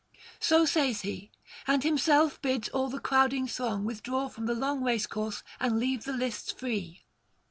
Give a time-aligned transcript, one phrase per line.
[0.39, 1.29] So says he,
[1.67, 6.13] and himself bids all the crowding throng withdraw from the long racecourse and leave the
[6.13, 7.03] lists free.